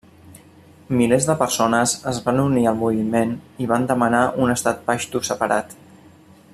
Milers 0.99 1.27
de 1.31 1.35
persones 1.41 1.93
es 2.11 2.21
van 2.29 2.41
unir 2.45 2.65
al 2.71 2.79
moviment 2.79 3.35
i 3.65 3.69
van 3.73 3.85
demanar 3.93 4.23
un 4.47 4.55
estat 4.55 4.83
paixtu 4.89 5.27
separat. 5.33 5.77